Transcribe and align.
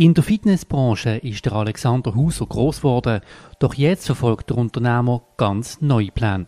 In 0.00 0.14
der 0.14 0.22
Fitnessbranche 0.22 1.16
ist 1.16 1.44
der 1.44 1.54
Alexander 1.54 2.14
Huser 2.14 2.46
groß 2.46 2.76
geworden, 2.76 3.20
doch 3.58 3.74
jetzt 3.74 4.06
verfolgt 4.06 4.48
der 4.48 4.56
Unternehmer 4.56 5.22
ganz 5.36 5.80
neue 5.80 6.12
Pläne. 6.12 6.46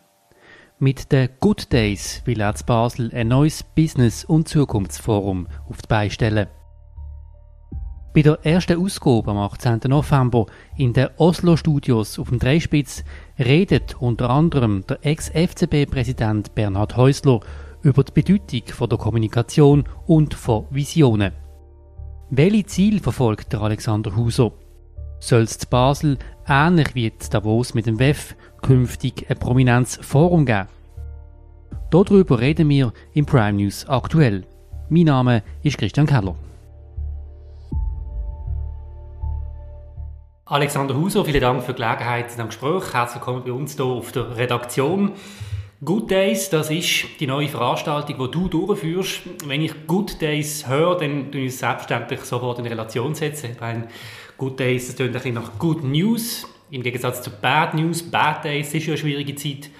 Mit 0.78 1.10
den 1.10 1.30
Good 1.40 1.72
Days 1.72 2.22
will 2.26 2.40
er 2.40 2.54
zu 2.54 2.64
Basel 2.64 3.10
ein 3.12 3.26
neues 3.26 3.64
Business- 3.64 4.24
und 4.24 4.46
Zukunftsforum 4.46 5.48
auf 5.68 5.82
die 5.82 5.88
Beine 5.88 6.12
stellen. 6.12 6.46
Bei 8.14 8.22
der 8.22 8.38
ersten 8.46 8.80
Ausgabe 8.80 9.32
am 9.32 9.38
18. 9.38 9.80
November 9.88 10.46
in 10.76 10.92
den 10.92 11.08
Oslo 11.16 11.56
Studios 11.56 12.20
auf 12.20 12.28
dem 12.28 12.38
Dreispitz 12.38 13.02
redet 13.36 13.96
unter 14.00 14.30
anderem 14.30 14.86
der 14.86 15.04
Ex-FCB-Präsident 15.04 16.54
Bernhard 16.54 16.96
Häusler 16.96 17.40
über 17.82 18.04
die 18.04 18.12
Bedeutung 18.12 18.68
von 18.68 18.88
der 18.88 18.98
Kommunikation 18.98 19.88
und 20.06 20.34
von 20.34 20.66
Visionen. 20.70 21.39
Welche 22.32 22.64
Ziel 22.64 23.00
verfolgt 23.00 23.52
der 23.52 23.60
Alexander 23.60 24.14
Huser? 24.14 24.52
Soll 25.18 25.42
es 25.42 25.66
Basel, 25.66 26.16
ähnlich 26.46 26.94
wie 26.94 27.12
zu 27.18 27.28
Davos 27.28 27.74
mit 27.74 27.86
dem 27.86 27.98
WEF, 27.98 28.36
künftig 28.62 29.28
ein 29.28 29.36
Prominenzforum 29.36 30.46
geben? 30.46 30.68
Darüber 31.90 32.38
reden 32.38 32.68
wir 32.68 32.92
im 33.14 33.26
Prime 33.26 33.54
News 33.54 33.84
aktuell. 33.88 34.46
Mein 34.90 35.06
Name 35.06 35.42
ist 35.64 35.76
Christian 35.76 36.06
Keller. 36.06 36.36
Alexander 40.44 40.94
Huser, 40.94 41.24
vielen 41.24 41.40
Dank 41.40 41.64
für 41.64 41.72
die 41.72 41.82
Gelegenheit 41.82 42.30
zu 42.30 42.36
diesem 42.36 42.46
Gespräch. 42.46 42.94
Herzlich 42.94 43.26
willkommen 43.26 43.42
bei 43.44 43.52
uns 43.52 43.74
hier 43.74 43.84
auf 43.86 44.12
der 44.12 44.36
Redaktion. 44.36 45.14
Good 45.82 46.10
Days, 46.10 46.50
das 46.50 46.70
ist 46.70 47.06
die 47.20 47.26
neue 47.26 47.48
Veranstaltung, 47.48 48.18
die 48.18 48.30
du 48.30 48.48
durchführst. 48.48 49.22
Wenn 49.46 49.62
ich 49.62 49.72
Good 49.86 50.20
Days 50.20 50.68
höre, 50.68 50.98
dann 50.98 51.32
tue 51.32 51.40
ich 51.40 51.54
es 51.54 51.60
selbstverständlich 51.60 52.20
sofort 52.20 52.58
in 52.58 52.66
Relation 52.66 53.14
setzen. 53.14 53.56
Weil 53.58 53.88
Good 54.36 54.60
Days, 54.60 54.88
das 54.88 54.96
klingt 54.96 55.12
ein 55.12 55.14
bisschen 55.14 55.34
nach 55.36 55.58
Good 55.58 55.82
News, 55.82 56.46
im 56.70 56.82
Gegensatz 56.82 57.22
zu 57.22 57.30
Bad 57.30 57.72
News. 57.72 58.02
Bad 58.02 58.44
Days 58.44 58.74
ist 58.74 58.84
ja 58.84 58.92
eine 58.92 58.98
schwierige 58.98 59.34
Zeit. 59.36 59.70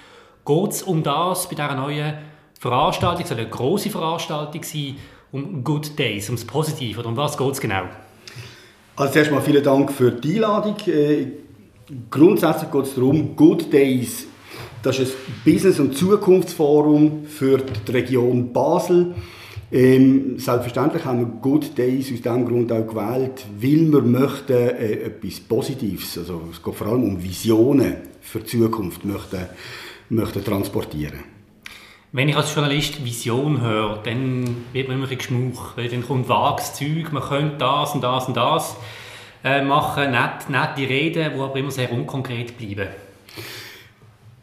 Geht 0.43 0.71
es 0.71 0.81
um 0.81 1.03
das 1.03 1.47
bei 1.47 1.53
dieser 1.53 1.75
neuen 1.75 2.17
Veranstaltung? 2.59 3.21
Es 3.21 3.29
soll 3.29 3.37
eine 3.37 3.49
grosse 3.49 3.91
Veranstaltung 3.91 4.63
sein, 4.63 4.95
um 5.31 5.63
Good 5.63 5.99
Days, 5.99 6.29
um 6.29 6.35
das 6.35 6.45
Positive. 6.45 6.99
Oder 6.99 7.09
um 7.09 7.17
was 7.17 7.37
geht 7.37 7.51
es 7.51 7.61
genau? 7.61 7.83
Also 8.95 9.13
zuerst 9.13 9.29
mal 9.29 9.41
vielen 9.41 9.63
Dank 9.63 9.91
für 9.91 10.09
die 10.09 10.37
Einladung. 10.37 10.77
Äh, 10.87 11.27
grundsätzlich 12.09 12.71
geht 12.71 12.85
es 12.85 12.95
darum, 12.95 13.35
Good 13.35 13.71
Days 13.71 14.30
das 14.83 14.99
ist 14.99 15.13
ein 15.13 15.33
Business- 15.45 15.79
und 15.79 15.97
Zukunftsforum 15.97 17.25
für 17.25 17.57
die 17.57 17.91
Region 17.91 18.51
Basel. 18.51 19.15
Ähm, 19.71 20.37
selbstverständlich 20.37 21.05
haben 21.05 21.19
wir 21.19 21.25
Good 21.27 21.77
Days 21.77 22.11
aus 22.11 22.21
diesem 22.21 22.45
Grund 22.45 22.71
auch 22.73 22.85
gewählt, 22.85 23.45
weil 23.57 23.91
wir 23.91 24.01
möchten 24.01 24.51
äh, 24.51 25.05
etwas 25.05 25.39
Positives, 25.39 26.17
also 26.17 26.41
es 26.51 26.61
geht 26.61 26.75
vor 26.75 26.87
allem 26.87 27.03
um 27.03 27.23
Visionen 27.23 27.95
für 28.19 28.39
die 28.39 28.47
Zukunft, 28.47 29.05
möchten, 29.05 29.45
möchten 30.09 30.43
transportieren. 30.43 31.19
Wenn 32.11 32.27
ich 32.27 32.35
als 32.35 32.53
Journalist 32.53 33.05
Vision 33.05 33.61
höre, 33.61 33.99
dann 34.03 34.65
wird 34.73 34.89
man 34.89 34.97
immer 34.97 35.09
ein 35.09 35.17
geschmuch, 35.17 35.77
weil 35.77 35.87
dann 35.87 36.05
kommt 36.05 36.27
vages 36.27 36.73
Zeug, 36.73 37.13
man 37.13 37.23
könnte 37.23 37.55
das 37.59 37.95
und 37.95 38.01
das 38.01 38.27
und 38.27 38.35
das 38.35 38.75
äh, 39.45 39.63
machen, 39.63 40.11
nett, 40.11 40.49
nette 40.49 40.89
Reden, 40.89 41.31
die 41.33 41.39
aber 41.39 41.55
immer 41.55 41.71
sehr 41.71 41.93
unkonkret 41.93 42.57
bleiben. 42.57 42.89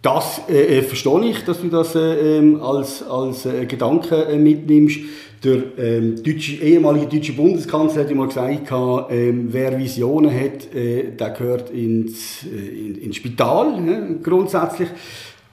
Das 0.01 0.43
äh, 0.49 0.79
äh, 0.79 0.83
verstehe 0.83 1.29
ich, 1.29 1.45
dass 1.45 1.61
du 1.61 1.69
das 1.69 1.95
äh, 1.97 2.39
ähm, 2.39 2.63
als, 2.63 3.03
als 3.03 3.47
äh, 3.47 3.67
Gedanke 3.67 4.25
äh, 4.27 4.37
mitnimmst. 4.37 5.01
Der 5.43 5.63
ähm, 5.79 6.23
deutsche, 6.23 6.57
ehemalige 6.63 7.07
deutsche 7.07 7.33
Bundeskanzler 7.33 8.03
hat 8.03 8.15
mal 8.15 8.27
gesagt, 8.27 8.71
äh, 9.11 9.33
wer 9.33 9.79
Visionen 9.79 10.33
hat, 10.33 10.75
äh, 10.75 11.13
der 11.17 11.31
gehört 11.31 11.71
ins, 11.71 12.45
äh, 12.45 12.87
in, 12.87 12.95
ins 12.97 13.17
Spital, 13.17 13.81
ne, 13.81 14.19
grundsätzlich. 14.23 14.89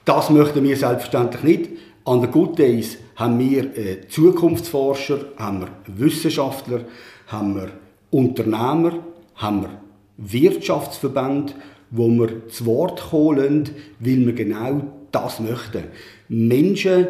Das 0.04 0.30
möchten 0.30 0.62
wir 0.62 0.76
selbstverständlich 0.76 1.42
nicht. 1.42 1.70
An 2.04 2.20
den 2.20 2.30
Good 2.30 2.58
Days 2.58 2.98
haben 3.16 3.38
wir 3.38 3.76
äh, 3.76 4.08
Zukunftsforscher, 4.08 5.18
haben 5.36 5.62
wir 5.62 5.68
Wissenschaftler, 5.86 6.80
haben 7.26 7.56
wir 7.56 7.68
Unternehmer, 8.10 8.92
haben 9.34 9.62
wir 9.62 9.80
Wirtschaftsverbände 10.18 11.52
wo 11.96 12.08
wir 12.08 12.48
zu 12.48 12.66
Wort 12.66 13.12
holen, 13.12 13.70
weil 13.98 14.26
wir 14.26 14.32
genau 14.32 14.82
das 15.12 15.40
möchten. 15.40 15.84
Menschen 16.28 17.06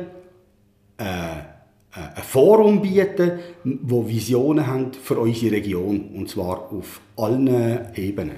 äh, 0.98 1.04
äh, 1.96 2.16
ein 2.16 2.22
Forum 2.22 2.82
bieten, 2.82 3.38
wo 3.64 4.06
Visionen 4.06 4.66
haben 4.66 4.92
für 4.92 5.18
unsere 5.18 5.56
Region 5.56 6.10
und 6.14 6.28
zwar 6.28 6.70
auf 6.72 7.00
allen 7.16 7.94
Ebenen. 7.94 8.36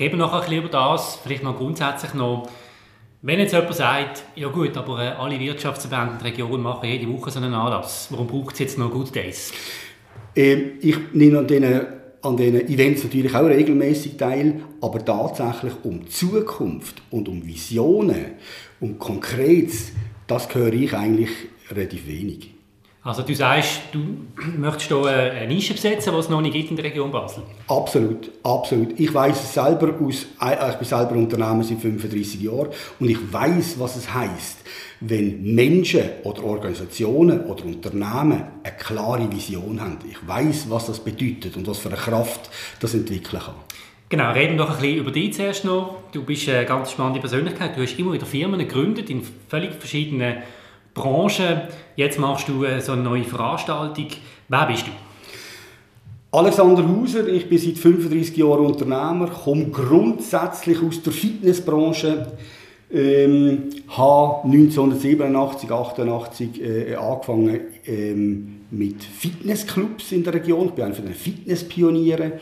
Reden 0.00 0.18
wir 0.18 0.26
noch 0.26 0.32
ein 0.32 0.40
bisschen 0.40 0.58
über 0.58 0.68
das, 0.68 1.18
vielleicht 1.22 1.42
mal 1.42 1.52
grundsätzlich 1.52 2.14
noch. 2.14 2.48
Wenn 3.22 3.38
jetzt 3.38 3.52
jemand 3.52 3.74
sagt, 3.74 4.24
ja 4.34 4.48
gut, 4.48 4.76
aber 4.76 5.02
äh, 5.02 5.08
alle 5.08 5.38
Wirtschaftsverbände 5.38 6.14
in 6.14 6.18
der 6.18 6.26
Region 6.26 6.62
machen 6.62 6.88
jede 6.88 7.10
Woche 7.12 7.30
so 7.30 7.38
einen 7.38 7.54
Anlass, 7.54 8.08
warum 8.10 8.26
braucht 8.26 8.54
es 8.54 8.58
jetzt 8.60 8.78
noch 8.78 8.90
Good 8.90 9.14
Days? 9.14 9.52
Ähm, 10.34 10.72
ich 10.80 10.96
nehme 11.12 11.38
an 11.38 11.46
diesen 11.46 11.86
an 12.24 12.36
diesen 12.36 12.68
Events 12.68 13.04
natürlich 13.04 13.34
auch 13.34 13.44
regelmäßig 13.44 14.16
teil, 14.16 14.62
aber 14.80 15.04
tatsächlich 15.04 15.72
um 15.82 16.08
Zukunft 16.08 17.02
und 17.10 17.28
um 17.28 17.46
Visionen, 17.46 18.32
um 18.80 18.98
Konkretes, 18.98 19.92
das 20.26 20.52
höre 20.54 20.72
ich 20.72 20.94
eigentlich 20.94 21.30
relativ 21.70 22.06
wenig. 22.06 22.53
Also 23.06 23.20
du 23.20 23.34
sagst, 23.34 23.82
du 23.92 23.98
möchtest 24.58 24.88
hier 24.88 25.04
eine 25.04 25.46
Nische 25.46 25.74
besetzen, 25.74 26.10
die 26.14 26.18
es 26.18 26.30
noch 26.30 26.40
nicht 26.40 26.54
gibt 26.54 26.70
in 26.70 26.76
der 26.76 26.86
Region 26.86 27.10
Basel? 27.10 27.42
Absolut, 27.68 28.30
absolut. 28.42 28.98
Ich 28.98 29.12
weiß 29.12 29.44
es 29.44 29.52
selber 29.52 29.92
aus, 30.00 30.26
äh, 30.40 30.70
ich 30.70 30.76
bin 30.76 30.88
selber 30.88 31.12
Unternehmer 31.12 31.62
seit 31.62 31.80
35 31.80 32.40
Jahren 32.40 32.68
und 32.98 33.10
ich 33.10 33.18
weiß, 33.30 33.78
was 33.78 33.96
es 33.96 34.14
heißt, 34.14 34.60
wenn 35.00 35.54
Menschen 35.54 36.02
oder 36.22 36.44
Organisationen 36.44 37.44
oder 37.44 37.66
Unternehmen 37.66 38.42
eine 38.62 38.76
klare 38.78 39.30
Vision 39.30 39.78
haben. 39.82 39.98
Ich 40.10 40.26
weiß, 40.26 40.70
was 40.70 40.86
das 40.86 40.98
bedeutet 40.98 41.58
und 41.58 41.66
was 41.66 41.80
für 41.80 41.90
eine 41.90 41.98
Kraft 41.98 42.48
das 42.80 42.94
entwickeln 42.94 43.42
kann. 43.44 43.54
Genau, 44.08 44.32
reden 44.32 44.56
wir 44.56 44.64
doch 44.64 44.70
ein 44.70 44.80
bisschen 44.80 44.98
über 44.98 45.10
dich 45.10 45.34
zuerst 45.34 45.66
noch. 45.66 45.96
Du 46.12 46.22
bist 46.22 46.48
eine 46.48 46.64
ganz 46.64 46.92
spannende 46.92 47.20
Persönlichkeit. 47.20 47.76
Du 47.76 47.82
hast 47.82 47.98
immer 47.98 48.14
wieder 48.14 48.24
Firmen 48.24 48.60
gegründet 48.60 49.10
in 49.10 49.22
völlig 49.48 49.74
verschiedenen 49.74 50.36
Branchen. 50.94 51.62
Jetzt 51.96 52.18
machst 52.18 52.48
du 52.48 52.64
äh, 52.64 52.80
so 52.80 52.92
eine 52.92 53.02
neue 53.02 53.24
Veranstaltung. 53.24 54.06
Wer 54.48 54.66
bist 54.66 54.86
du? 54.86 54.90
Alexander 56.36 56.88
Hauser, 56.88 57.28
ich 57.28 57.48
bin 57.48 57.58
seit 57.58 57.78
35 57.78 58.36
Jahren 58.36 58.66
Unternehmer, 58.66 59.28
komme 59.28 59.66
grundsätzlich 59.66 60.82
aus 60.82 61.00
der 61.00 61.12
Fitnessbranche, 61.12 62.26
ähm, 62.92 63.70
habe 63.88 64.44
1987, 64.44 65.70
88 65.70 66.60
äh, 66.60 66.94
angefangen 66.96 67.60
ähm, 67.86 68.60
mit 68.70 69.04
Fitnessclubs 69.04 70.10
in 70.10 70.24
der 70.24 70.34
Region. 70.34 70.66
Ich 70.66 70.72
bin 70.72 70.84
einer 70.86 70.94
von 70.94 71.04
den 71.04 71.14
Fitnesspionieren 71.14 72.32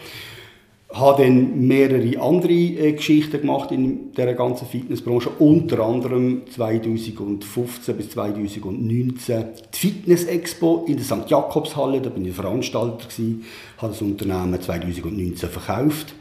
habe 0.93 1.23
dann 1.23 1.67
mehrere 1.67 2.21
andere 2.21 2.53
äh, 2.53 2.93
Geschichten 2.93 3.41
gemacht 3.41 3.71
in 3.71 4.13
der 4.15 4.35
ganzen 4.35 4.67
Fitnessbranche, 4.67 5.31
unter 5.39 5.81
anderem 5.81 6.43
2015 6.51 7.97
bis 7.97 8.11
2019 8.11 9.45
die 9.75 9.79
Fitness 9.79 10.25
Expo 10.25 10.85
in 10.87 10.97
der 10.97 11.05
St. 11.05 11.29
Jakobshalle, 11.31 12.01
da 12.01 12.11
bin 12.11 12.27
ich 12.27 12.35
Veranstalter 12.35 13.09
gewesen, 13.09 13.45
habe 13.79 13.93
das 13.93 14.03
Unternehmen 14.03 14.61
2019 14.61 15.49
verkauft 15.49 16.15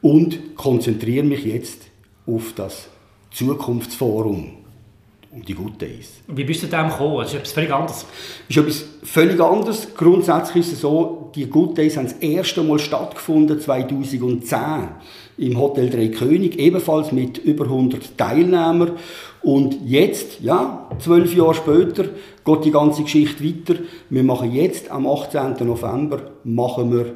und 0.00 0.56
konzentriere 0.56 1.24
mich 1.24 1.44
jetzt 1.44 1.82
auf 2.26 2.54
das 2.56 2.88
Zukunftsforum 3.32 4.65
um 5.36 5.44
die 5.44 5.54
Good 5.54 5.80
Days. 5.80 6.22
Wie 6.28 6.44
bist 6.44 6.62
du 6.62 6.66
dem 6.66 6.88
gekommen? 6.88 7.18
Das 7.18 7.28
ist 7.28 7.34
etwas 7.34 7.52
völlig 7.52 7.72
anderes. 7.72 8.06
Das 8.48 8.56
ist 8.56 8.56
etwas 8.56 8.84
völlig 9.02 9.40
anderes. 9.40 9.88
Grundsätzlich 9.94 10.66
ist 10.66 10.72
es 10.72 10.80
so, 10.80 11.30
die 11.34 11.46
Good 11.46 11.76
Days 11.76 11.96
haben 11.96 12.06
das 12.06 12.14
erste 12.14 12.62
Mal 12.62 12.78
stattgefunden 12.78 13.60
2010 13.60 14.58
im 15.38 15.60
Hotel 15.60 15.90
Drei 15.90 16.08
König, 16.08 16.58
ebenfalls 16.58 17.12
mit 17.12 17.36
über 17.38 17.64
100 17.64 18.16
Teilnehmern. 18.16 18.92
Und 19.42 19.76
jetzt, 19.84 20.40
ja, 20.40 20.88
zwölf 20.98 21.34
Jahre 21.34 21.54
später, 21.54 22.04
geht 22.44 22.64
die 22.64 22.70
ganze 22.70 23.02
Geschichte 23.02 23.44
weiter. 23.44 23.80
Wir 24.08 24.24
machen 24.24 24.52
jetzt, 24.52 24.90
am 24.90 25.06
18. 25.06 25.66
November, 25.66 26.30
machen 26.44 26.92
wir 26.92 27.14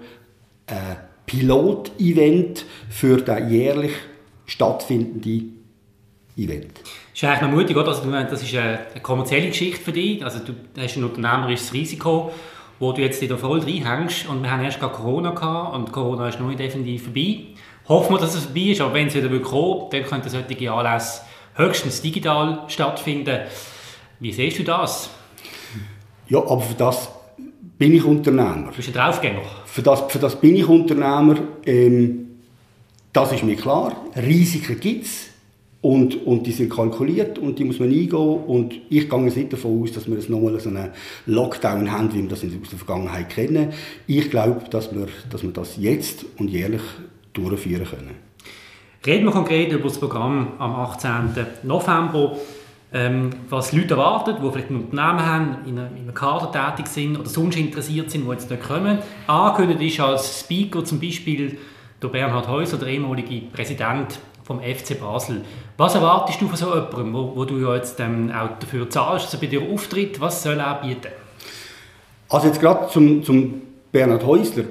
ein 0.66 0.96
Pilot-Event 1.24 2.66
für 2.90 3.22
das 3.22 3.50
jährlich 3.50 3.92
stattfindende 4.44 5.59
Event. 6.44 6.78
Das 6.78 6.92
ist 7.14 7.24
eigentlich 7.24 7.40
noch 7.42 7.50
mutig, 7.50 7.76
oder? 7.76 7.88
Also, 7.88 8.10
das 8.10 8.42
ist 8.42 8.54
eine, 8.54 8.80
kommerzielle 9.02 9.48
Geschichte 9.48 9.80
für 9.80 9.92
dich. 9.92 10.24
Also, 10.24 10.40
du 10.40 10.54
hast 10.80 10.96
ein 10.96 11.04
unternehmerisches 11.04 11.72
Risiko, 11.72 12.32
wo 12.78 12.92
du 12.92 13.02
jetzt 13.02 13.20
wieder 13.20 13.38
voll 13.38 13.60
reinhängst. 13.60 14.28
Und 14.28 14.42
wir 14.42 14.50
haben 14.50 14.64
erst 14.64 14.80
gerade 14.80 14.94
Corona 14.94 15.30
gehabt 15.30 15.74
und 15.74 15.92
Corona 15.92 16.28
ist 16.28 16.40
noch 16.40 16.48
nicht 16.48 16.60
definitiv 16.60 17.04
vorbei. 17.04 17.38
Hoffen 17.88 18.14
wir, 18.14 18.18
dass 18.18 18.34
es 18.34 18.44
vorbei 18.44 18.60
ist, 18.60 18.80
aber 18.80 18.94
wenn 18.94 19.08
es 19.08 19.14
wieder 19.14 19.28
kommt, 19.40 19.92
dann 19.92 20.04
könnten 20.04 20.28
solche 20.28 20.72
Anlässe 20.72 21.22
höchstens 21.54 22.02
digital 22.02 22.64
stattfinden. 22.68 23.40
Wie 24.20 24.32
siehst 24.32 24.58
du 24.58 24.64
das? 24.64 25.10
Ja, 26.28 26.38
aber 26.38 26.60
für 26.60 26.74
das 26.74 27.08
bin 27.78 27.94
ich 27.94 28.04
Unternehmer. 28.04 28.68
Du 28.70 28.76
bist 28.76 28.88
ein 28.88 28.94
Draufgänger. 28.94 29.40
Für 29.64 29.82
das, 29.82 30.02
für 30.08 30.18
das 30.18 30.38
bin 30.38 30.54
ich 30.54 30.68
Unternehmer. 30.68 31.36
Ähm, 31.64 32.28
das 33.12 33.32
ist 33.32 33.42
mir 33.42 33.56
klar. 33.56 33.96
Risiken 34.14 34.78
gibt 34.78 35.06
es. 35.06 35.30
Und, 35.82 36.26
und 36.26 36.46
die 36.46 36.52
sind 36.52 36.70
kalkuliert 36.70 37.38
und 37.38 37.58
die 37.58 37.64
muss 37.64 37.78
man 37.78 37.88
eingehen. 37.88 38.12
Und 38.12 38.74
ich 38.90 39.08
gehe 39.08 39.20
nicht 39.22 39.52
davon 39.52 39.82
aus, 39.82 39.92
dass 39.92 40.06
wir 40.06 40.16
jetzt 40.16 40.28
nochmal 40.28 40.60
so 40.60 40.68
einen 40.68 40.90
Lockdown 41.24 41.90
haben, 41.90 42.12
wie 42.12 42.22
wir 42.22 42.28
das 42.28 42.44
aus 42.44 42.50
der 42.50 42.78
Vergangenheit 42.78 43.30
kennen. 43.30 43.72
Ich 44.06 44.30
glaube, 44.30 44.62
dass 44.70 44.94
wir, 44.94 45.06
dass 45.30 45.42
wir 45.42 45.50
das 45.50 45.78
jetzt 45.78 46.26
und 46.38 46.50
jährlich 46.50 46.82
durchführen 47.32 47.86
können. 47.86 48.30
Reden 49.06 49.24
wir 49.24 49.32
konkret 49.32 49.72
über 49.72 49.84
das 49.88 49.98
Programm 49.98 50.48
am 50.58 50.74
18. 50.74 51.30
November. 51.62 52.36
Ähm, 52.92 53.30
was 53.48 53.72
Leute 53.72 53.94
erwarten, 53.94 54.34
die 54.42 54.50
vielleicht 54.50 54.68
ein 54.68 54.76
Unternehmen 54.76 55.24
haben, 55.24 55.56
in 55.64 55.78
einem 55.78 56.12
Kader 56.12 56.50
tätig 56.50 56.88
sind 56.88 57.16
oder 57.18 57.28
sonst 57.28 57.56
interessiert 57.56 58.10
sind, 58.10 58.26
die 58.26 58.30
jetzt 58.30 58.50
nicht 58.50 58.62
kommen. 58.62 58.98
Angekündigt 59.28 59.94
ist 59.94 60.00
als 60.00 60.40
Speaker 60.40 60.84
zum 60.84 61.00
Beispiel 61.00 61.56
der 62.02 62.08
Bernhard 62.08 62.48
Häuser, 62.48 62.78
der 62.78 62.88
ehemalige 62.88 63.46
Präsident 63.52 64.18
vom 64.44 64.60
FC 64.60 64.98
Basel. 65.00 65.42
Was 65.76 65.94
erwartest 65.94 66.40
du 66.40 66.48
von 66.48 66.56
so 66.56 66.74
jemandem, 66.74 67.14
wo, 67.14 67.32
wo 67.36 67.44
du 67.44 67.58
ja 67.58 67.76
jetzt 67.76 68.00
ähm, 68.00 68.32
auch 68.32 68.58
dafür 68.58 68.88
zahlst, 68.90 69.26
dass 69.26 69.34
er 69.34 69.40
bei 69.40 69.46
dir 69.46 69.62
auftritt? 69.62 70.20
Was 70.20 70.42
soll 70.42 70.58
er 70.58 70.80
bieten? 70.80 71.12
Also 72.28 72.46
jetzt 72.46 72.60
gerade 72.60 72.88
zum, 72.88 73.22
zum 73.22 73.62
Bernhard 73.92 74.24
Häusler. 74.24 74.64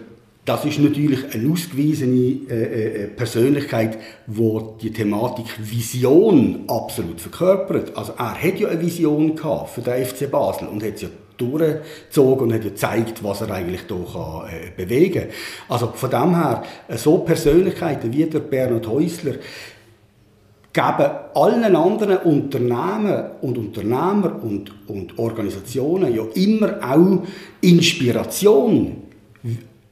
Das 0.45 0.65
ist 0.65 0.79
natürlich 0.79 1.33
eine 1.33 1.51
ausgewiesene 1.51 2.49
äh, 2.49 3.03
äh, 3.03 3.07
Persönlichkeit, 3.07 3.99
wo 4.25 4.77
die 4.81 4.91
Thematik 4.91 5.45
Vision 5.59 6.63
absolut 6.67 7.21
verkörpert. 7.21 7.95
Also 7.95 8.13
er 8.17 8.33
hat 8.41 8.59
ja 8.59 8.69
eine 8.69 8.81
Vision 8.81 9.35
gehabt 9.35 9.69
für 9.69 9.81
den 9.81 10.03
FC 10.03 10.31
Basel 10.31 10.67
und 10.67 10.81
hat 10.81 10.97
sie 10.97 11.05
ja 11.05 11.11
durchgezogen 11.39 12.47
und 12.47 12.53
hat 12.53 12.63
ja 12.63 12.69
gezeigt, 12.69 13.23
was 13.23 13.41
er 13.41 13.51
eigentlich 13.51 13.81
hier 13.87 14.05
kann, 14.13 14.49
äh, 14.49 14.71
bewegen 14.75 15.21
kann. 15.21 15.29
Also 15.69 15.87
von 15.93 16.09
dem 16.09 16.35
her, 16.35 16.63
äh, 16.87 16.97
so 16.97 17.19
Persönlichkeiten 17.19 18.13
wie 18.13 18.25
der 18.25 18.39
Bernhard 18.39 18.87
Häusler, 18.87 19.35
geben 20.71 21.09
allen 21.33 21.75
anderen 21.75 22.17
Unternehmen 22.19 23.31
und 23.41 23.57
Unternehmer 23.57 24.39
und, 24.43 24.71
und 24.87 25.17
Organisationen 25.17 26.15
ja 26.15 26.23
immer 26.35 26.77
auch 26.81 27.23
Inspiration. 27.61 29.03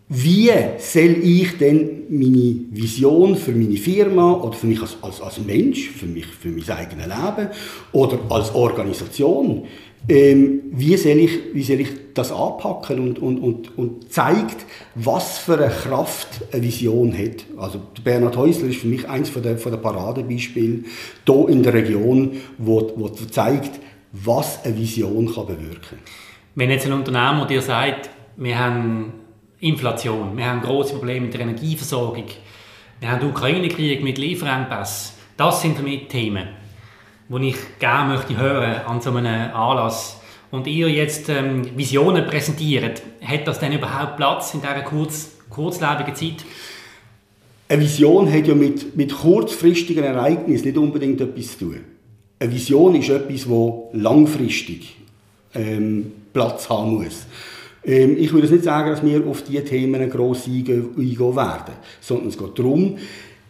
Wie 0.10 0.50
soll 0.78 1.18
ich 1.22 1.58
denn 1.58 2.04
meine 2.10 2.56
Vision 2.72 3.36
für 3.36 3.52
meine 3.52 3.76
Firma 3.76 4.36
oder 4.36 4.54
für 4.54 4.68
mich 4.68 4.82
als, 4.82 4.98
als, 5.02 5.20
als 5.20 5.40
Mensch, 5.40 5.90
für 5.90 6.06
mich, 6.06 6.26
für 6.26 6.48
mein 6.48 6.70
eigenes 6.70 7.08
Leben 7.08 7.50
oder 7.92 8.18
als 8.30 8.56
Organisation, 8.56 9.66
ähm, 10.08 10.62
wie, 10.72 10.96
soll 10.96 11.18
ich, 11.18 11.54
wie 11.54 11.64
soll 11.64 11.82
ich 11.82 11.90
das 12.14 12.32
anpacken 12.32 13.00
und, 13.00 13.20
und, 13.20 13.40
und, 13.40 13.78
und 13.78 14.10
zeigt, 14.10 14.66
was 14.96 15.40
für 15.40 15.58
eine 15.58 15.74
Kraft 15.74 16.42
eine 16.54 16.64
Vision 16.64 17.12
hat. 17.12 17.46
Also 17.58 17.82
Bernhard 18.02 18.38
Häusler 18.38 18.70
ist 18.70 18.78
für 18.80 18.88
mich 18.88 19.10
eines 19.10 19.30
von 19.30 19.44
der, 19.44 19.58
von 19.58 19.74
der 19.74 19.80
Paradebeispiele 19.80 20.84
hier 21.26 21.50
in 21.50 21.64
der 21.64 21.74
Region, 21.74 22.38
wo, 22.58 22.94
wo 22.96 23.10
zeigt, 23.10 23.72
was 24.14 24.64
eine 24.64 24.78
Vision 24.78 25.34
kann 25.34 25.48
bewirken 25.48 25.82
kann. 25.90 26.00
Wenn 26.56 26.70
jetzt 26.70 26.86
ein 26.86 26.94
Unternehmer 26.94 27.46
dir 27.46 27.62
sagt, 27.62 28.10
wir 28.38 28.58
haben 28.58 29.12
Inflation, 29.60 30.38
wir 30.38 30.46
haben 30.46 30.62
große 30.62 30.94
Probleme 30.94 31.26
mit 31.26 31.34
der 31.34 31.42
Energieversorgung, 31.42 32.26
wir 33.00 33.12
haben 33.12 33.20
den 33.20 33.30
Ukraine-Krieg 33.30 34.04
mit 34.04 34.18
Lieferengpässen, 34.18 35.16
das 35.36 35.62
sind 35.62 35.78
für 35.78 35.84
mich 35.84 36.08
Themen 36.08 36.48
die 37.30 37.50
ich 37.50 37.58
gerne 37.80 38.14
möchte 38.14 38.38
hören 38.38 38.86
an 38.86 39.02
so 39.02 39.12
einem 39.12 39.52
Anlass 39.54 40.20
und 40.52 40.66
ihr 40.68 40.90
jetzt 40.90 41.30
ähm, 41.30 41.78
Visionen 41.78 42.26
präsentiert, 42.26 43.02
hat 43.22 43.48
das 43.48 43.60
denn 43.60 43.74
überhaupt 43.74 44.16
Platz 44.16 44.54
in 44.54 44.62
dieser 44.62 44.82
kurz, 44.82 45.32
kurzlebigen 45.50 46.16
Zeit? 46.16 46.46
Eine 47.70 47.82
Vision 47.82 48.32
hat 48.32 48.48
ja 48.48 48.56
mit, 48.56 48.96
mit 48.96 49.14
kurzfristigen 49.14 50.06
Ereignissen 50.06 50.68
nicht 50.68 50.78
unbedingt 50.78 51.20
etwas 51.20 51.58
zu 51.58 51.66
tun. 51.66 51.80
Eine 52.40 52.54
Vision 52.54 52.96
ist 52.96 53.10
etwas, 53.10 53.44
das 53.44 54.02
langfristig 54.02 54.96
ähm, 55.54 56.14
Platz 56.32 56.70
haben 56.70 56.94
muss. 56.94 57.26
Ähm, 57.88 58.18
ich 58.20 58.32
würde 58.34 58.48
nicht 58.48 58.64
sagen, 58.64 58.92
dass 58.92 59.04
wir 59.04 59.26
auf 59.26 59.42
diese 59.44 59.64
Themen 59.64 60.10
gross 60.10 60.46
eingehen, 60.46 60.96
werden, 60.98 61.74
sondern 62.02 62.28
es 62.28 62.38
geht 62.38 62.60
darum, 62.60 62.98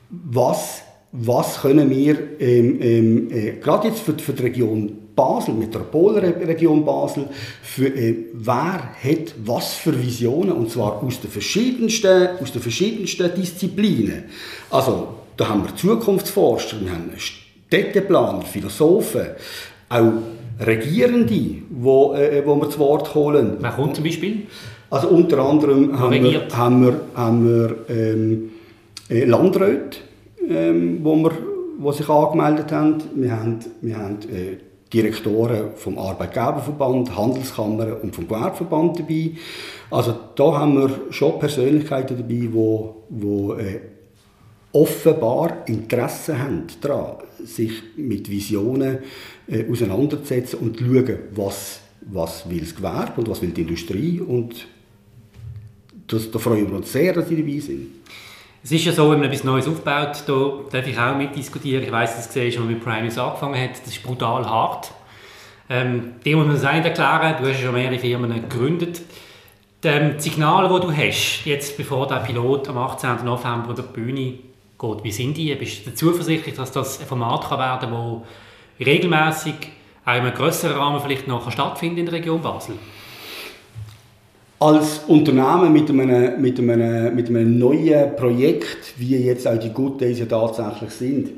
was 0.10 0.84
was 1.12 1.62
können 1.62 1.90
wir 1.90 2.40
ähm, 2.40 2.82
ähm, 2.82 3.32
äh, 3.32 3.52
gerade 3.54 3.88
jetzt 3.88 4.02
für, 4.02 4.14
für, 4.14 4.34
die 4.34 4.44
Region 4.44 4.98
Basel, 5.16 5.54
Metropolregion 5.54 6.86
Basel, 6.86 7.28
für, 7.64 7.88
äh, 7.88 8.26
wer 8.34 8.94
hat 9.04 9.34
was 9.46 9.74
für 9.76 10.00
Visionen 10.00 10.52
und 10.52 10.70
zwar 10.70 11.02
aus 11.02 11.20
den 11.22 11.32
verschiedensten, 11.32 12.30
aus 12.42 12.52
den 12.52 12.62
verschiedensten 12.62 13.34
Disziplinen. 13.36 14.26
Also 14.70 15.16
da 15.38 15.50
haben 15.50 15.64
wir 15.64 15.76
Zukunftsforscher, 15.76 16.82
wir 16.82 16.92
haben 16.92 17.12
Städteplaner, 17.18 18.42
Philosophen, 18.42 19.28
auch 19.90 20.14
Regierende, 20.60 21.62
wo, 21.70 22.14
äh, 22.14 22.42
wo 22.46 22.56
wir 22.56 22.70
zu 22.70 22.80
Wort 22.80 23.14
holen. 23.14 23.58
Wer 23.60 23.72
kommt 23.72 23.96
zum 23.96 24.04
Beispiel? 24.04 24.48
Also 24.90 25.10
unter 25.10 25.40
anderem 25.40 26.00
haben 26.00 26.24
wir, 26.24 26.48
haben 26.54 26.82
wir, 26.82 27.02
haben 27.16 27.46
wir 27.46 27.76
ähm, 27.90 28.50
äh, 29.10 29.26
Landräte, 29.26 29.98
ähm, 30.50 31.00
wo, 31.04 31.16
wir, 31.18 31.32
wo 31.78 31.92
sich 31.92 32.08
angemeldet 32.08 32.72
haben. 32.72 32.96
Wir 33.16 33.32
haben, 33.32 33.60
wir 33.82 33.98
haben 33.98 34.18
äh, 34.32 34.58
Direktoren 34.94 35.72
vom 35.76 35.98
Arbeitgeberverband, 35.98 37.16
Handelskammern 37.18 37.94
und 38.02 38.16
vom 38.16 38.28
Gewerbeverband 38.28 39.00
dabei. 39.00 39.32
Also 39.92 40.16
da 40.36 40.60
haben 40.60 40.80
wir 40.80 40.90
schon 41.10 41.40
Persönlichkeiten 41.40 42.18
dabei, 42.18 42.50
wo, 42.52 43.04
wo 43.10 43.54
äh, 43.54 43.80
offenbar 44.78 45.64
Interesse 45.66 46.38
haben 46.38 46.68
daran, 46.82 47.18
sich 47.44 47.72
mit 47.96 48.30
Visionen 48.30 49.00
äh, 49.48 49.70
auseinanderzusetzen 49.70 50.60
und 50.60 50.78
zu 50.78 50.86
schauen, 50.86 51.20
was, 51.32 51.82
was 52.02 52.48
will 52.50 52.60
das 52.60 52.76
Gewerbe 52.76 53.22
und 53.22 53.30
was 53.30 53.42
will 53.42 53.50
die 53.50 53.62
Industrie 53.62 54.22
und 54.22 54.68
das, 56.08 56.30
da 56.30 56.40
freuen 56.40 56.70
wir 56.70 56.78
uns 56.78 56.92
sehr, 56.92 57.14
dass 57.14 57.28
sie 57.28 57.36
dabei 57.36 57.60
sind. 57.60 57.88
Es 58.64 58.72
ist 58.72 58.86
ja 58.86 58.92
so, 58.92 59.10
wenn 59.12 59.20
man 59.20 59.30
etwas 59.30 59.44
Neues 59.44 59.68
aufbaut, 59.68 60.24
da 60.26 60.60
darf 60.72 60.88
ich 60.88 60.98
auch 60.98 61.18
mitdiskutieren. 61.18 61.84
Ich 61.84 61.92
weiß, 61.92 62.16
dass 62.16 62.34
du 62.34 62.52
schon 62.52 62.68
mit 62.68 62.84
Prime 62.84 63.04
News 63.04 63.18
angefangen 63.18 63.62
hat. 63.62 63.80
Das 63.82 63.88
ist 63.88 64.04
brutal 64.04 64.46
hart. 64.46 64.92
Ähm, 65.70 66.14
dem 66.26 66.38
muss 66.38 66.48
man 66.48 66.58
sein 66.58 66.84
erklären. 66.84 67.36
Du 67.40 67.48
hast 67.48 67.60
ja 67.60 67.66
schon 67.66 67.74
mehrere 67.74 68.00
Firmen 68.00 68.34
gegründet. 68.34 69.02
Ähm, 69.84 70.16
die 70.18 70.22
Signale, 70.22 70.68
die 70.68 70.86
du 70.86 70.92
hast, 70.92 71.46
jetzt 71.46 71.78
bevor 71.78 72.08
der 72.08 72.18
Pilot 72.18 72.68
am 72.70 72.78
18. 72.78 73.24
November 73.24 73.70
auf 73.70 73.76
der 73.76 73.84
Bühne 73.84 74.34
geht, 74.80 75.04
wie 75.04 75.12
sind 75.12 75.38
die? 75.38 75.54
Bist 75.56 75.86
du 75.86 75.94
zuversichtlich, 75.94 76.56
dass 76.56 76.72
das 76.72 77.00
ein 77.00 77.08
Format 77.08 77.46
kann 77.46 77.60
werden 77.60 77.92
kann, 77.92 78.22
das 78.80 78.86
regelmäßig 78.86 79.56
auch 80.06 80.14
in 80.14 80.22
einem 80.22 80.34
grösseren 80.34 80.78
Rahmen 80.78 81.02
vielleicht 81.02 81.28
noch 81.28 81.52
stattfinden 81.52 82.00
in 82.00 82.06
der 82.06 82.16
Region 82.16 82.42
Basel? 82.42 82.76
Als 84.60 85.04
Unternehmen 85.08 85.72
mit 85.72 85.90
einem, 85.90 86.42
mit, 86.42 86.60
einem, 86.60 87.16
mit 87.16 87.30
einem 87.30 87.60
neuen 87.60 88.16
Projekt, 88.16 88.94
wie 88.98 89.18
jetzt 89.18 89.48
auch 89.48 89.60
die 89.60 89.70
Good 89.70 90.02
Days 90.02 90.20
ja 90.20 90.26
tatsächlich 90.26 90.90
sind, 90.92 91.30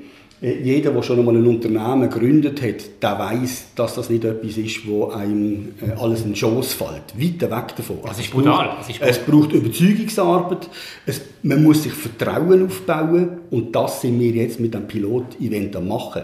jeder, 0.42 0.92
der 0.92 1.04
schon 1.04 1.20
einmal 1.20 1.36
ein 1.36 1.46
Unternehmen 1.46 2.10
gegründet 2.10 2.62
hat, 2.62 3.02
der 3.02 3.20
weiß, 3.20 3.68
dass 3.76 3.96
das 3.96 4.10
nicht 4.10 4.24
etwas 4.24 4.58
ist, 4.58 4.88
wo 4.88 5.08
einem 5.08 5.74
äh, 5.82 6.00
alles 6.00 6.24
in 6.24 6.36
Schoss 6.36 6.74
fällt. 6.74 7.14
Weit 7.18 7.42
weg 7.42 7.76
davon. 7.76 7.98
Also 8.04 8.22
ist 8.22 8.32
brutal. 8.32 8.78
Es, 8.80 8.98
braucht, 8.98 9.10
es 9.10 9.20
braucht 9.20 9.52
Überzeugungsarbeit. 9.52 10.70
Es, 11.06 11.22
man 11.44 11.64
muss 11.64 11.84
sich 11.84 11.92
Vertrauen 11.92 12.66
aufbauen. 12.66 13.30
Und 13.50 13.76
das 13.76 14.02
sind 14.02 14.20
wir 14.20 14.32
jetzt 14.32 14.60
mit 14.60 14.74
dem 14.74 14.88
Pilot-Event 14.88 15.76
am 15.76 15.88
machen. 15.90 16.24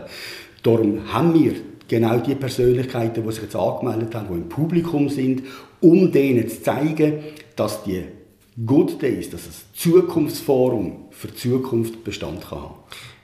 Darum 0.63 0.99
haben 1.11 1.33
wir 1.33 1.53
genau 1.87 2.17
die 2.19 2.35
Persönlichkeiten, 2.35 3.23
die 3.23 3.31
sich 3.31 3.43
jetzt 3.43 3.55
angemeldet 3.55 4.15
haben, 4.15 4.27
die 4.29 4.33
im 4.35 4.49
Publikum 4.49 5.09
sind 5.09 5.43
um 5.85 6.11
denen 6.11 6.49
zu 6.49 6.63
zeigen, 6.63 7.23
dass 7.55 7.83
die 7.83 8.03
Good 8.65 9.01
Days, 9.01 9.29
dass 9.29 9.45
das 9.45 9.65
Zukunftsforum 9.73 11.07
für 11.11 11.27
die 11.27 11.35
Zukunft 11.35 12.03
Bestand 12.03 12.41
kann 12.41 12.59
haben. 12.59 12.75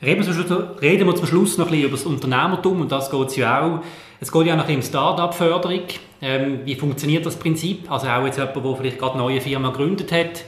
Reden 0.03 0.25
wir, 0.25 0.81
reden 0.81 1.05
wir 1.05 1.15
zum 1.15 1.27
Schluss 1.27 1.59
noch 1.59 1.67
ein 1.67 1.71
bisschen 1.71 1.85
über 1.85 1.97
das 1.97 2.05
Unternehmertum 2.07 2.81
und 2.81 2.91
das 2.91 3.11
geht 3.11 3.27
es 3.27 3.35
ja 3.35 3.61
auch. 3.61 3.83
Es 4.19 4.31
geht 4.31 4.47
ja 4.47 4.55
nach 4.55 4.65
dem 4.65 4.81
Start-up-Förderung. 4.81 5.81
Ähm, 6.23 6.61
wie 6.65 6.73
funktioniert 6.73 7.23
das 7.25 7.35
Prinzip? 7.35 7.91
Also 7.91 8.07
auch 8.07 8.25
jetzt 8.25 8.37
jemand, 8.37 8.55
der 8.55 8.75
vielleicht 8.77 8.97
gerade 8.97 9.13
eine 9.13 9.23
neue 9.23 9.41
Firma 9.41 9.69
gegründet 9.69 10.11
hat, 10.11 10.43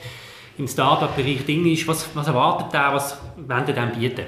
im 0.57 0.67
Start-up-Bereich 0.67 1.45
Ding 1.45 1.71
ist, 1.71 1.87
was, 1.87 2.09
was 2.15 2.27
erwartet 2.27 2.73
der, 2.73 2.93
was 2.93 3.17
wollen 3.35 3.65
die 3.67 3.73
dann 3.73 3.91
bieten? 3.91 4.23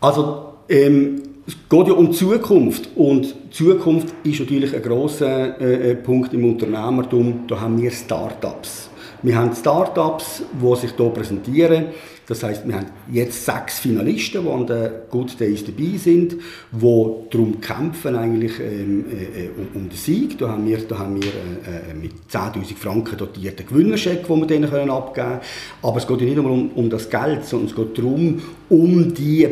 Also 0.00 0.54
ähm, 0.68 1.22
es 1.46 1.56
geht 1.68 1.88
ja 1.88 1.94
um 1.94 2.12
Zukunft 2.12 2.88
und 2.96 3.34
Zukunft 3.50 4.14
ist 4.24 4.40
natürlich 4.40 4.74
ein 4.74 4.82
grosser 4.82 5.58
äh, 5.58 5.92
äh, 5.92 5.94
Punkt 5.94 6.34
im 6.34 6.44
Unternehmertum. 6.44 7.44
Da 7.48 7.60
haben 7.60 7.80
wir 7.80 7.90
Startups. 7.90 8.90
Wir 9.22 9.36
haben 9.36 9.54
Startups, 9.54 10.42
die 10.52 10.76
sich 10.76 10.92
hier 10.96 11.08
präsentieren. 11.08 11.86
Das 12.30 12.44
heißt, 12.44 12.64
wir 12.64 12.76
haben 12.76 12.86
jetzt 13.10 13.44
sechs 13.44 13.80
Finalisten, 13.80 14.44
die 14.44 14.48
an 14.48 14.64
den 14.64 14.90
Good 15.10 15.40
Days 15.40 15.64
dabei 15.64 15.96
sind, 15.96 16.36
die 16.70 17.06
darum 17.30 17.60
kämpfen 17.60 18.14
eigentlich 18.14 18.52
ähm, 18.60 19.04
äh, 19.10 19.48
um, 19.48 19.82
um, 19.82 19.88
den 19.88 19.98
Sieg. 19.98 20.38
Da 20.38 20.50
haben 20.50 20.64
wir, 20.64 20.78
da 20.78 21.00
haben 21.00 21.20
wir 21.20 21.28
äh, 21.28 21.90
äh 21.90 21.94
mit 22.00 22.12
10'000 22.32 22.76
Franken 22.76 23.18
dotierten 23.18 23.66
Gewinnerscheck, 23.66 24.28
den 24.28 24.38
wir 24.38 24.46
denen 24.46 24.70
können 24.70 24.90
abgeben 24.90 25.26
können. 25.26 25.40
Aber 25.82 25.96
es 25.96 26.06
geht 26.06 26.20
ja 26.20 26.26
nicht 26.28 26.38
um, 26.38 26.70
um 26.70 26.88
das 26.88 27.10
Geld, 27.10 27.46
sondern 27.46 27.68
es 27.68 27.74
geht 27.74 27.98
darum, 27.98 28.40
um 28.68 29.12
die 29.12 29.48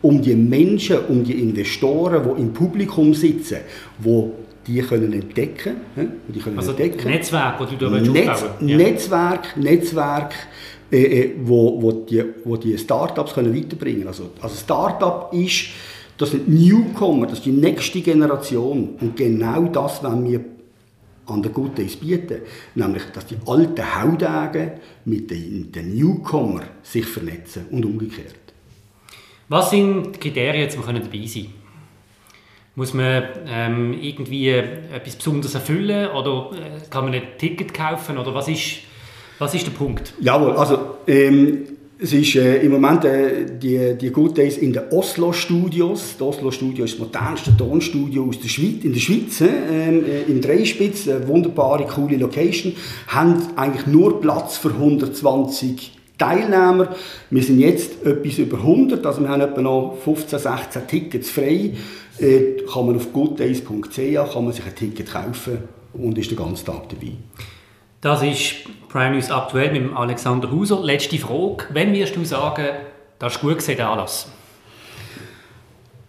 um 0.00 0.22
die 0.22 0.36
Menschen, 0.36 0.98
um 1.08 1.22
die 1.22 1.42
Investoren, 1.42 2.22
die 2.22 2.40
im 2.40 2.54
Publikum 2.54 3.12
sitzen, 3.12 3.58
wo 3.98 4.32
die 4.66 4.80
können 4.82 5.12
entdecken, 5.12 5.76
die 6.28 6.40
können 6.40 6.58
also 6.58 6.70
entdecken. 6.72 7.08
Netzwerk, 7.08 7.58
das 7.58 7.70
du 7.70 7.76
da 7.76 7.90
Netz, 7.90 8.44
ja. 8.60 8.76
Netzwerk, 8.76 9.56
Netzwerk, 9.56 10.34
äh, 10.90 11.02
äh, 11.02 11.34
wo, 11.42 11.80
wo 11.80 11.92
die, 11.92 12.24
wo 12.44 12.56
die 12.56 12.76
Startups 12.76 13.34
können 13.34 13.54
weiterbringen. 13.54 14.06
Also, 14.08 14.30
also 14.40 14.56
Startup 14.56 15.32
ist, 15.32 15.66
das 16.18 16.30
sind 16.30 16.48
Newcomer, 16.48 17.26
das 17.26 17.38
ist 17.38 17.46
die 17.46 17.52
nächste 17.52 18.00
Generation 18.00 18.96
und 19.00 19.16
genau 19.16 19.64
das 19.64 20.02
wollen 20.02 20.30
wir 20.30 20.44
an 21.26 21.42
der 21.42 21.50
Good 21.50 21.76
Days 21.76 21.96
bieten, 21.96 22.42
nämlich, 22.74 23.02
dass 23.12 23.26
die 23.26 23.36
alten 23.46 24.02
Haudägen 24.02 24.72
mit 25.04 25.30
den, 25.30 25.72
den 25.72 25.94
Newcomer 25.94 26.62
sich 26.82 27.04
vernetzen 27.04 27.66
und 27.70 27.84
umgekehrt. 27.84 28.34
Was 29.48 29.70
sind 29.70 30.12
die 30.14 30.18
Kriterien, 30.18 30.62
jetzt 30.62 30.76
wir 30.76 30.92
dabei 30.92 31.26
sein 31.26 31.46
Muss 32.76 32.92
man 32.92 33.22
ähm, 33.48 33.94
irgendwie 34.02 34.50
etwas 34.50 35.16
Besonderes 35.16 35.54
erfüllen 35.54 36.10
oder 36.10 36.50
äh, 36.52 36.88
kann 36.90 37.06
man 37.06 37.14
ein 37.14 37.22
Ticket 37.38 37.72
kaufen 37.72 38.18
oder 38.18 38.34
was 38.34 38.48
ist, 38.48 38.80
was 39.38 39.54
ist 39.54 39.66
der 39.66 39.72
Punkt? 39.72 40.12
Jawohl, 40.20 40.52
also 40.52 40.98
ähm, 41.06 41.62
es 41.98 42.12
ist 42.12 42.36
äh, 42.36 42.58
im 42.58 42.72
Moment 42.72 43.06
äh, 43.06 43.46
die, 43.58 43.96
die 43.98 44.10
Good 44.10 44.36
Days 44.36 44.58
in 44.58 44.74
den 44.74 44.82
Oslo 44.90 45.32
Studios. 45.32 46.16
Das 46.18 46.28
Oslo 46.28 46.50
Studio 46.50 46.84
ist 46.84 46.92
das 46.92 47.00
modernste 47.00 47.56
Tonstudio 47.56 48.26
aus 48.28 48.38
der 48.40 48.48
Schweiz, 48.48 48.84
in 48.84 48.92
der 48.92 49.00
Schweiz, 49.00 49.40
ähm, 49.40 50.04
äh, 50.04 50.30
in 50.30 50.42
Dreispitz, 50.42 51.08
eine 51.08 51.26
wunderbare, 51.26 51.86
coole 51.86 52.18
Location. 52.18 52.74
Haben 53.06 53.42
eigentlich 53.56 53.86
nur 53.86 54.20
Platz 54.20 54.58
für 54.58 54.68
120 54.68 55.92
Teilnehmer. 56.18 56.94
Wir 57.30 57.42
sind 57.42 57.60
jetzt 57.60 58.04
etwas 58.04 58.38
über 58.38 58.58
100, 58.58 59.04
also 59.04 59.22
wir 59.22 59.30
haben 59.30 59.40
etwa 59.40 59.62
noch 59.62 59.96
15, 60.04 60.38
16 60.38 60.86
Tickets 60.86 61.30
frei. 61.30 61.72
Äh, 62.18 62.62
kann 62.72 62.86
man 62.86 62.96
auf 62.96 63.12
gooddays.ch 63.12 64.32
kann 64.32 64.44
man 64.44 64.52
sich 64.52 64.64
ein 64.64 64.74
Ticket 64.74 65.12
kaufen 65.12 65.58
und 65.92 66.16
ist 66.16 66.30
den 66.30 66.38
ganzen 66.38 66.64
Tag 66.64 66.88
dabei. 66.88 67.12
Das 68.00 68.22
ist 68.22 68.54
Prime 68.88 69.14
News 69.14 69.30
aktuell 69.30 69.72
mit 69.72 69.94
Alexander 69.94 70.50
Huser. 70.50 70.80
Letzte 70.82 71.18
Frage. 71.18 71.64
Wann 71.72 71.92
wirst 71.92 72.16
du 72.16 72.24
sagen, 72.24 72.66
das 73.18 73.34
ist 73.34 73.40
gut 73.40 73.56
gesehen, 73.56 73.76
der 73.76 73.88
Anlass? 73.88 74.28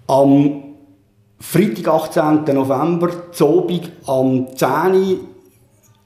Am 0.08 0.64
Freitag, 1.40 1.88
18. 1.88 2.56
November, 2.56 3.32
Zobig 3.32 3.92
am 4.06 4.48
10 4.56 4.70
Uhr 4.70 5.20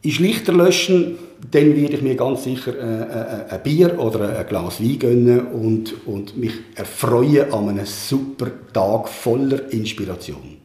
ist 0.01 0.19
Lichter 0.19 0.53
löschen 0.53 1.17
dann 1.49 1.75
werde 1.75 1.95
ich 1.95 2.01
mir 2.01 2.15
ganz 2.15 2.43
sicher 2.43 2.73
äh, 2.75 3.49
äh, 3.49 3.53
ein 3.53 3.63
Bier 3.63 3.99
oder 3.99 4.37
ein 4.37 4.47
Glas 4.47 4.81
Wein 4.81 4.99
gönnen 4.99 5.47
und, 5.47 6.07
und 6.07 6.37
mich 6.37 6.53
erfreuen 6.75 7.51
an 7.51 7.69
einem 7.69 7.85
super 7.85 8.47
Tag 8.73 9.09
voller 9.09 9.71
Inspiration. 9.71 10.57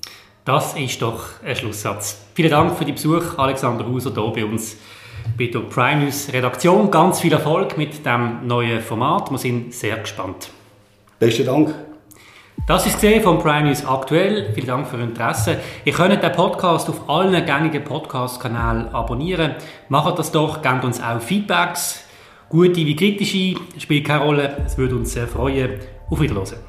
Das 0.44 0.76
ist 0.76 1.00
doch 1.02 1.42
ein 1.44 1.56
Schlusssatz. 1.56 2.18
Vielen 2.34 2.50
Dank 2.50 2.76
für 2.76 2.84
den 2.84 2.94
Besuch, 2.94 3.38
Alexander 3.38 3.86
Hauser, 3.86 4.12
hier 4.12 4.32
bei 4.32 4.44
uns 4.44 4.76
bei 5.36 5.46
der 5.46 5.60
Prime 5.60 6.04
News 6.04 6.32
Redaktion. 6.32 6.90
Ganz 6.90 7.20
viel 7.20 7.32
Erfolg 7.32 7.76
mit 7.76 8.04
dem 8.04 8.46
neuen 8.46 8.80
Format. 8.80 9.30
Wir 9.30 9.38
sind 9.38 9.74
sehr 9.74 9.96
gespannt. 9.96 10.50
Besten 11.18 11.46
Dank. 11.46 11.74
Das 12.64 12.84
ist 12.86 12.94
gesehen 12.94 13.22
von 13.22 13.38
Prime 13.38 13.68
News 13.68 13.84
aktuell. 13.84 14.52
Vielen 14.52 14.66
Dank 14.66 14.88
für 14.88 14.96
Ihr 14.96 15.04
Interesse. 15.04 15.58
Ihr 15.84 15.92
könnt 15.92 16.20
den 16.20 16.32
Podcast 16.32 16.88
auf 16.88 17.08
allen 17.08 17.44
gängigen 17.44 17.84
Podcast-Kanälen 17.84 18.88
abonnieren. 18.88 19.54
Macht 19.88 20.18
das 20.18 20.32
doch, 20.32 20.62
gebt 20.62 20.84
uns 20.84 21.00
auch 21.00 21.20
Feedbacks. 21.20 22.04
Gute 22.48 22.76
wie 22.76 22.96
kritische, 22.96 23.60
spielt 23.78 24.06
keine 24.06 24.24
Rolle. 24.24 24.56
Es 24.64 24.78
würde 24.78 24.96
uns 24.96 25.12
sehr 25.12 25.28
freuen. 25.28 25.78
Auf 26.10 26.20
Wiedersehen. 26.20 26.65